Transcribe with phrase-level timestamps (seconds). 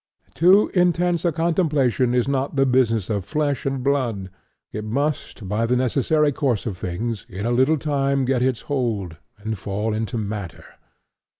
[0.33, 4.31] Too intense a contemplation is not the business of flesh and blood;
[4.71, 8.61] it must, by the necessary course of things, in a little time let go its
[8.61, 10.65] hold, and fall into matter.